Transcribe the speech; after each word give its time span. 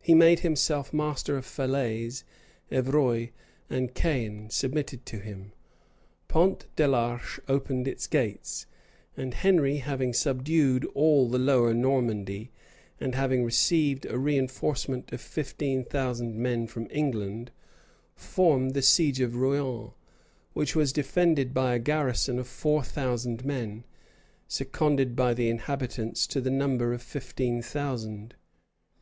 He 0.00 0.14
made 0.14 0.40
himself 0.40 0.90
master 0.90 1.36
of 1.36 1.44
Falaise; 1.44 2.24
Evreux 2.72 3.28
and 3.68 3.92
Caen 3.94 4.48
submitted 4.48 5.04
to 5.04 5.18
him; 5.18 5.52
Pont 6.28 6.64
de 6.76 6.88
l'Arche 6.88 7.40
opened 7.46 7.86
its 7.86 8.06
gates; 8.06 8.64
and 9.18 9.34
Henry, 9.34 9.76
having 9.76 10.14
subdued 10.14 10.86
all 10.94 11.28
the 11.28 11.38
lower 11.38 11.74
Normandy, 11.74 12.50
and 12.98 13.14
having 13.14 13.44
received 13.44 14.06
a 14.06 14.14
reënforcement 14.14 15.12
of 15.12 15.20
fifteen 15.20 15.84
thousand 15.84 16.36
men 16.36 16.66
from 16.66 16.86
England,[] 16.90 17.50
formed 18.16 18.72
the 18.72 18.80
siege 18.80 19.20
of 19.20 19.36
Rouen, 19.36 19.90
which 20.54 20.74
was 20.74 20.90
defended 20.90 21.52
by 21.52 21.74
a 21.74 21.78
garrison 21.78 22.38
of 22.38 22.48
four 22.48 22.82
thousand 22.82 23.44
men, 23.44 23.84
seconded 24.48 25.14
by 25.14 25.34
the 25.34 25.50
inhabitants, 25.50 26.26
to 26.28 26.40
the 26.40 26.48
number 26.50 26.94
of 26.94 27.02
fifteen 27.02 27.60
thousand. 27.60 28.36